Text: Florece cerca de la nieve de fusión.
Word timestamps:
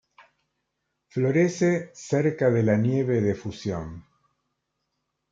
Florece 1.09 1.91
cerca 1.93 2.49
de 2.49 2.63
la 2.63 2.75
nieve 2.75 3.21
de 3.21 3.35
fusión. 3.35 4.03